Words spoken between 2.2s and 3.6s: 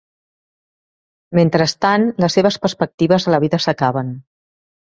les seves perspectives a la